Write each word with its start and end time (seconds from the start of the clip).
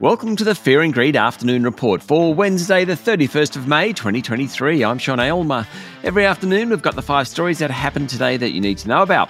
Welcome 0.00 0.36
to 0.36 0.44
the 0.44 0.54
Fear 0.54 0.82
and 0.82 0.94
Greed 0.94 1.16
Afternoon 1.16 1.64
Report 1.64 2.00
for 2.00 2.32
Wednesday, 2.32 2.84
the 2.84 2.92
31st 2.92 3.56
of 3.56 3.66
May, 3.66 3.92
2023. 3.92 4.84
I'm 4.84 4.96
Sean 4.98 5.18
Aylmer. 5.18 5.66
Every 6.04 6.24
afternoon, 6.24 6.70
we've 6.70 6.80
got 6.80 6.94
the 6.94 7.02
five 7.02 7.26
stories 7.26 7.58
that 7.58 7.72
happened 7.72 8.08
today 8.08 8.36
that 8.36 8.52
you 8.52 8.60
need 8.60 8.78
to 8.78 8.86
know 8.86 9.02
about. 9.02 9.28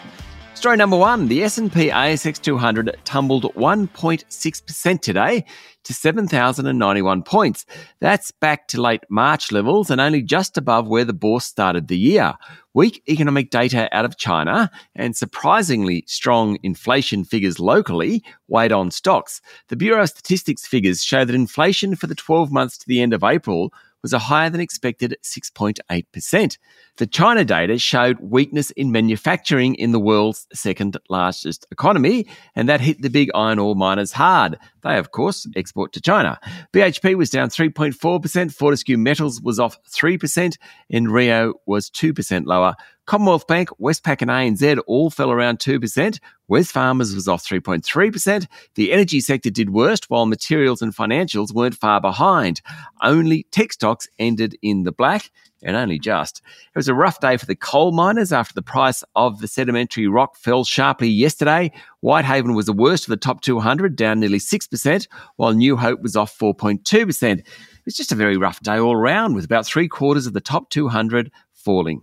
Story 0.59 0.77
number 0.77 0.97
one, 0.97 1.29
the 1.29 1.45
S&P 1.45 1.89
ASX 1.89 2.43
200 2.43 2.99
tumbled 3.05 3.45
1.6% 3.55 5.01
today 5.01 5.45
to 5.85 5.95
7,091 5.95 7.23
points. 7.23 7.65
That's 8.01 8.33
back 8.33 8.67
to 8.69 8.83
late 8.83 9.05
March 9.09 9.53
levels 9.53 9.89
and 9.89 10.01
only 10.01 10.21
just 10.21 10.59
above 10.59 10.89
where 10.89 11.05
the 11.05 11.13
bourse 11.13 11.45
started 11.45 11.87
the 11.87 11.97
year. 11.97 12.35
Weak 12.75 13.05
economic 13.09 13.51
data 13.51 13.89
out 13.97 14.05
of 14.05 14.17
China 14.17 14.69
and 14.97 15.17
surprisingly 15.17 16.03
strong 16.09 16.59
inflation 16.65 17.23
figures 17.23 17.61
locally 17.61 18.25
weighed 18.49 18.73
on 18.73 18.91
stocks. 18.91 19.41
The 19.69 19.77
Bureau 19.77 20.03
of 20.03 20.09
Statistics 20.09 20.67
figures 20.67 21.05
show 21.05 21.25
that 21.25 21.37
inflation 21.37 21.95
for 21.95 22.09
the 22.09 22.17
12 22.17 22.51
months 22.51 22.77
to 22.79 22.87
the 22.89 23.01
end 23.01 23.13
of 23.13 23.23
April 23.23 23.73
was 24.03 24.13
a 24.13 24.19
higher 24.19 24.51
than 24.51 24.61
expected 24.61 25.17
6.8%. 25.23 26.59
The 26.97 27.07
China 27.07 27.45
data 27.45 27.79
showed 27.79 28.19
weakness 28.21 28.71
in 28.73 28.93
manufacturing 28.93 29.75
in 29.77 29.93
the 29.93 30.01
world's 30.01 30.47
second 30.53 30.97
largest 31.09 31.67
economy, 31.71 32.27
and 32.55 32.69
that 32.69 32.81
hit 32.81 33.03
the 33.03 33.11
big 33.11 33.31
iron 33.35 33.59
ore 33.59 33.77
miners 33.77 34.13
hard. 34.13 34.59
They, 34.83 34.99
of 34.99 35.11
course, 35.11 35.47
export 35.57 35.93
to 35.93 36.01
China. 36.01 36.39
BHP 36.73 37.17
was 37.17 37.31
down 37.31 37.49
3.4%, 37.49 38.53
Fortescue 38.53 38.99
Metals 38.99 39.41
was 39.41 39.61
off 39.61 39.79
3%, 39.89 40.57
and 40.91 41.11
Rio 41.11 41.55
was 41.67 41.91
2% 41.91 42.47
lower. 42.47 42.75
Commonwealth 43.09 43.47
Bank, 43.47 43.71
Westpac, 43.81 44.21
and 44.21 44.31
ANZ 44.31 44.83
all 44.87 45.09
fell 45.09 45.31
around 45.31 45.61
2%. 45.61 46.21
Wesfarmers 46.51 47.15
was 47.15 47.27
off 47.27 47.43
3.3%. 47.43 48.47
The 48.75 48.93
energy 48.93 49.21
sector 49.21 49.49
did 49.49 49.71
worst, 49.71 50.11
while 50.11 50.27
materials 50.27 50.83
and 50.83 50.95
financials 50.95 51.55
weren't 51.55 51.75
far 51.75 52.03
behind. 52.03 52.61
Only 53.01 53.45
tech 53.45 53.73
stocks 53.73 54.09
ended 54.19 54.59
in 54.61 54.83
the 54.83 54.93
black 54.93 55.31
and 55.63 55.75
only 55.75 55.99
just. 55.99 56.43
It 56.75 56.77
was 56.79 56.87
a 56.87 56.93
rough 56.93 57.19
day 57.19 57.39
for 57.39 57.47
the 57.47 57.57
coal 57.57 57.93
miners 57.93 58.31
after 58.31 58.53
the 58.53 58.61
price 58.61 59.03
of 59.17 59.41
the 59.41 59.49
sedimentary 59.49 60.07
rock 60.07 60.37
fell 60.37 60.65
sharply 60.65 61.09
yesterday. 61.09 61.73
Whitehaven 62.03 62.55
was 62.55 62.67
the 62.67 62.75
worst 62.75 63.05
of 63.05 63.11
the 63.11 63.17
top 63.17 63.41
200, 63.41 63.97
down 63.97 64.21
nearly 64.21 64.39
6%, 64.39 65.09
while 65.37 65.55
New 65.55 65.79
Hope 65.79 66.03
was 66.03 66.15
off 66.15 66.39
4.2%. 66.39 67.39
It 67.39 67.47
was 67.87 67.97
just 67.97 68.13
a 68.13 68.17
very 68.17 68.37
rough 68.37 68.61
day 68.61 68.77
all 68.77 68.93
around, 68.93 69.35
with 69.35 69.47
about 69.47 69.65
three 69.65 69.89
quarters 69.89 70.27
of 70.27 70.35
the 70.35 70.43
top 70.43 70.69
200 70.69 71.33
falling. 71.55 72.03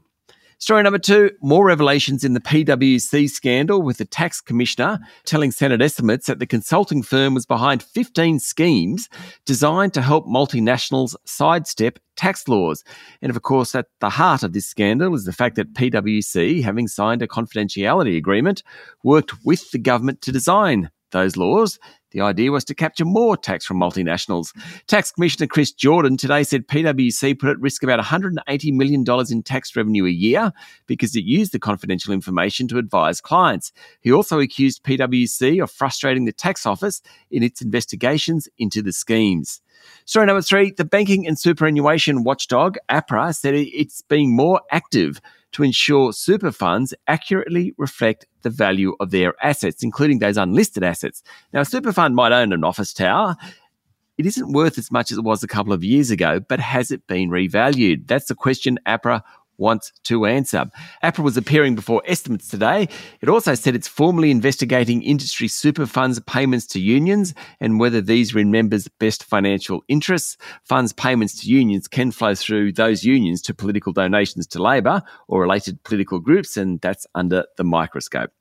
Story 0.58 0.84
number 0.84 1.00
two 1.00 1.31
more 1.42 1.66
revelations 1.66 2.23
in 2.23 2.34
the 2.34 2.39
PwC 2.39 3.30
scandal 3.30 3.81
with 3.81 3.98
the 3.98 4.06
tax 4.06 4.39
commissioner 4.39 5.00
telling 5.25 5.52
Senate 5.52 5.81
estimates 5.81 6.28
that 6.28 6.39
the 6.39 6.45
consulting 6.45 7.03
firm 7.03 7.34
was 7.34 7.45
behind 7.45 7.84
15 7.84 8.39
schemes 8.39 9.09
designed 9.45 9.94
to 9.94 10.02
help 10.02 10.25
multinationals 10.25 11.14
sidestep 11.25 12.00
tax 12.16 12.47
laws. 12.47 12.86
And 13.22 13.30
of 13.30 13.42
course, 13.42 13.75
at 13.75 13.88
the 14.00 14.09
heart 14.09 14.44
of 14.44 14.53
this 14.53 14.66
scandal 14.66 15.14
is 15.14 15.25
the 15.25 15.34
fact 15.34 15.58
that 15.58 15.73
PwC, 15.73 16.64
having 16.64 16.88
signed 16.88 17.22
a 17.22 17.28
confidentiality 17.28 18.16
agreement, 18.16 18.64
worked 19.03 19.34
with 19.44 19.72
the 19.72 19.80
government 19.80 20.22
to 20.22 20.31
design 20.31 20.90
those 21.12 21.36
laws. 21.36 21.80
The 22.16 22.21
idea 22.21 22.49
was 22.49 22.63
to 22.66 22.73
capture 22.73 23.03
more 23.03 23.35
tax 23.35 23.66
from 23.66 23.77
multinationals. 23.77 24.55
Tax 24.88 25.11
Commissioner 25.11 25.47
Chris 25.47 25.73
Jordan 25.73 26.16
today 26.16 26.44
said 26.44 26.66
PwC 26.66 27.38
put 27.38 27.49
at 27.49 27.59
risk 27.59 27.83
about 27.83 27.99
$180 27.99 28.72
million 28.72 29.03
in 29.30 29.44
tax 29.44 29.75
revenue 29.75 30.05
a 30.05 30.09
year 30.09 30.53
because 30.85 31.13
it 31.17 31.25
used 31.25 31.52
the 31.52 31.59
confidential 31.59 32.13
information 32.13 32.69
to 32.69 32.77
advise 32.77 33.19
clients. 33.19 33.73
He 33.99 34.13
also 34.13 34.39
accused 34.39 34.85
PwC 34.85 35.61
of 35.61 35.69
frustrating 35.69 36.23
the 36.23 36.31
tax 36.31 36.66
office 36.66 37.02
in 37.31 37.44
its 37.44 37.61
investigations 37.61 38.47
into 38.57 38.81
the 38.81 38.94
schemes. 38.94 39.59
Story 40.05 40.25
number 40.25 40.41
three 40.41 40.72
the 40.72 40.85
banking 40.85 41.27
and 41.27 41.38
superannuation 41.38 42.23
watchdog, 42.23 42.77
APRA, 42.90 43.35
said 43.35 43.56
it's 43.56 44.03
being 44.03 44.34
more 44.34 44.61
active 44.72 45.19
to 45.55 45.63
ensure 45.63 46.11
super 46.11 46.51
funds 46.51 46.93
accurately 47.07 47.73
reflect 47.77 48.27
the 48.41 48.49
value 48.49 48.93
of 48.99 49.11
their 49.11 49.33
assets, 49.41 49.83
including 49.83 50.19
those 50.19 50.35
unlisted 50.35 50.83
assets. 50.83 51.23
Now, 51.53 51.61
a 51.61 51.66
super 51.66 51.93
fund 51.93 52.13
might 52.13 52.33
own 52.33 52.51
an 52.51 52.66
office 52.66 52.91
tower. 52.91 53.38
It 54.17 54.25
isn't 54.25 54.51
worth 54.51 54.77
as 54.77 54.91
much 54.91 55.13
as 55.13 55.17
it 55.17 55.23
was 55.23 55.43
a 55.43 55.47
couple 55.47 55.71
of 55.71 55.81
years 55.81 56.11
ago, 56.11 56.41
but 56.41 56.59
has 56.59 56.91
it 56.91 57.07
been 57.07 57.29
revalued? 57.29 58.07
That's 58.07 58.25
the 58.25 58.35
question 58.35 58.79
APRA 58.85 59.23
wants 59.57 59.91
to 60.03 60.25
answer. 60.25 60.66
APRA 61.03 61.23
was 61.23 61.38
appearing 61.38 61.75
before 61.75 62.01
estimates 62.05 62.47
today. 62.47 62.88
It 63.21 63.29
also 63.29 63.53
said 63.55 63.75
it's 63.75 63.88
formally 63.88 64.31
investigating 64.31 65.01
industry 65.01 65.47
super 65.47 65.85
funds 65.85 66.19
payments 66.21 66.66
to 66.67 66.79
unions 66.79 67.33
and 67.59 67.79
whether 67.79 68.01
these 68.01 68.35
are 68.35 68.39
in 68.39 68.51
members' 68.51 68.88
best 68.99 69.23
financial 69.23 69.83
interests. 69.88 70.38
Funds 70.63 70.93
payments 70.93 71.41
to 71.41 71.49
unions 71.49 71.88
can 71.88 72.11
flow 72.11 72.35
through 72.35 72.73
those 72.73 73.03
unions 73.03 73.41
to 73.43 73.53
political 73.53 73.93
donations 73.93 74.47
to 74.47 74.61
Labor 74.61 75.01
or 75.27 75.41
related 75.41 75.83
political 75.83 76.19
groups, 76.19 76.57
and 76.57 76.79
that's 76.81 77.07
under 77.16 77.45
the 77.57 77.63
microscope. 77.63 78.31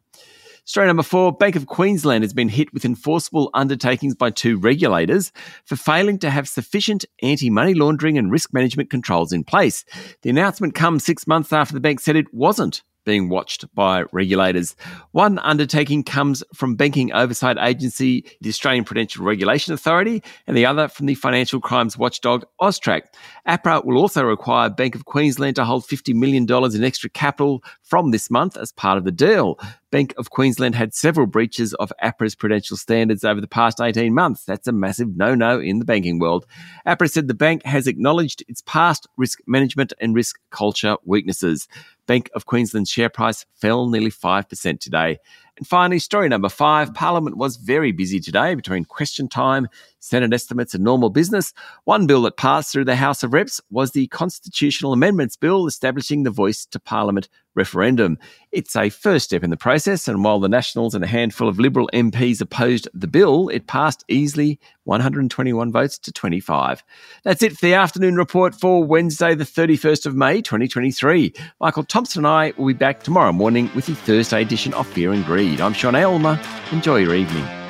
Story 0.66 0.86
number 0.86 1.02
four 1.02 1.30
Bank 1.30 1.56
of 1.56 1.66
Queensland 1.66 2.24
has 2.24 2.32
been 2.32 2.48
hit 2.48 2.72
with 2.72 2.86
enforceable 2.86 3.50
undertakings 3.52 4.14
by 4.14 4.30
two 4.30 4.56
regulators 4.56 5.30
for 5.66 5.76
failing 5.76 6.18
to 6.20 6.30
have 6.30 6.48
sufficient 6.48 7.04
anti 7.22 7.50
money 7.50 7.74
laundering 7.74 8.16
and 8.16 8.32
risk 8.32 8.54
management 8.54 8.88
controls 8.88 9.30
in 9.30 9.44
place. 9.44 9.84
The 10.22 10.30
announcement 10.30 10.74
comes 10.74 11.04
six 11.04 11.26
months 11.26 11.52
after 11.52 11.74
the 11.74 11.80
bank 11.80 12.00
said 12.00 12.16
it 12.16 12.32
wasn't 12.32 12.82
being 13.04 13.28
watched 13.28 13.72
by 13.74 14.04
regulators. 14.12 14.74
One 15.12 15.38
undertaking 15.40 16.04
comes 16.04 16.42
from 16.54 16.74
Banking 16.74 17.12
Oversight 17.12 17.56
Agency, 17.60 18.24
the 18.40 18.48
Australian 18.48 18.84
Prudential 18.84 19.24
Regulation 19.24 19.74
Authority, 19.74 20.22
and 20.46 20.56
the 20.56 20.66
other 20.66 20.88
from 20.88 21.06
the 21.06 21.14
financial 21.14 21.60
crimes 21.60 21.98
watchdog 21.98 22.44
AUSTRAC. 22.60 23.02
APRA 23.46 23.84
will 23.84 23.98
also 23.98 24.24
require 24.24 24.70
Bank 24.70 24.94
of 24.94 25.04
Queensland 25.04 25.56
to 25.56 25.64
hold 25.64 25.84
$50 25.84 26.14
million 26.14 26.46
in 26.74 26.84
extra 26.84 27.10
capital 27.10 27.62
from 27.82 28.10
this 28.10 28.30
month 28.30 28.56
as 28.56 28.72
part 28.72 28.98
of 28.98 29.04
the 29.04 29.12
deal. 29.12 29.58
Bank 29.94 30.12
of 30.16 30.30
Queensland 30.30 30.74
had 30.74 30.92
several 30.92 31.28
breaches 31.28 31.72
of 31.74 31.92
APRA's 32.02 32.34
prudential 32.34 32.76
standards 32.76 33.22
over 33.22 33.40
the 33.40 33.46
past 33.46 33.80
18 33.80 34.12
months. 34.12 34.44
That's 34.44 34.66
a 34.66 34.72
massive 34.72 35.16
no 35.16 35.36
no 35.36 35.60
in 35.60 35.78
the 35.78 35.84
banking 35.84 36.18
world. 36.18 36.46
APRA 36.84 37.08
said 37.08 37.28
the 37.28 37.32
bank 37.32 37.62
has 37.62 37.86
acknowledged 37.86 38.42
its 38.48 38.60
past 38.62 39.06
risk 39.16 39.38
management 39.46 39.92
and 40.00 40.12
risk 40.12 40.40
culture 40.50 40.96
weaknesses. 41.04 41.68
Bank 42.08 42.28
of 42.34 42.44
Queensland's 42.44 42.90
share 42.90 43.08
price 43.08 43.46
fell 43.54 43.88
nearly 43.88 44.10
5% 44.10 44.80
today. 44.80 45.18
And 45.56 45.66
finally, 45.66 46.00
story 46.00 46.28
number 46.28 46.48
five 46.48 46.92
Parliament 46.94 47.36
was 47.36 47.56
very 47.56 47.92
busy 47.92 48.18
today 48.18 48.56
between 48.56 48.84
question 48.84 49.28
time, 49.28 49.68
Senate 50.00 50.32
estimates, 50.32 50.74
and 50.74 50.82
normal 50.82 51.10
business. 51.10 51.52
One 51.84 52.08
bill 52.08 52.22
that 52.22 52.36
passed 52.36 52.72
through 52.72 52.86
the 52.86 52.96
House 52.96 53.22
of 53.22 53.32
Reps 53.32 53.60
was 53.70 53.92
the 53.92 54.08
Constitutional 54.08 54.92
Amendments 54.92 55.36
Bill 55.36 55.66
establishing 55.68 56.24
the 56.24 56.30
Voice 56.30 56.66
to 56.66 56.80
Parliament 56.80 57.28
referendum. 57.54 58.18
It's 58.50 58.74
a 58.74 58.90
first 58.90 59.26
step 59.26 59.44
in 59.44 59.50
the 59.50 59.56
process, 59.56 60.08
and 60.08 60.24
while 60.24 60.40
the 60.40 60.48
Nationals 60.48 60.94
and 60.94 61.04
a 61.04 61.08
handful 61.08 61.48
of 61.48 61.60
Liberal 61.60 61.88
MPs 61.92 62.40
opposed 62.40 62.88
the 62.92 63.06
bill, 63.06 63.48
it 63.48 63.68
passed 63.68 64.04
easily 64.08 64.58
121 64.84 65.72
votes 65.72 65.98
to 65.98 66.12
25. 66.12 66.84
That's 67.24 67.42
it 67.42 67.52
for 67.52 67.66
the 67.66 67.74
afternoon 67.74 68.16
report 68.16 68.54
for 68.54 68.84
Wednesday, 68.84 69.34
the 69.34 69.44
31st 69.44 70.06
of 70.06 70.14
May, 70.14 70.42
2023. 70.42 71.34
Michael 71.60 71.84
Thomson 71.84 72.20
and 72.20 72.26
I 72.26 72.52
will 72.56 72.66
be 72.66 72.72
back 72.74 73.02
tomorrow 73.02 73.32
morning 73.32 73.70
with 73.74 73.86
the 73.86 73.94
Thursday 73.94 74.42
edition 74.42 74.74
of 74.74 74.86
Fear 74.86 75.12
and 75.12 75.24
Greed. 75.24 75.60
I'm 75.60 75.72
Sean 75.72 75.94
Aylmer. 75.94 76.40
Enjoy 76.70 76.96
your 76.96 77.14
evening. 77.14 77.63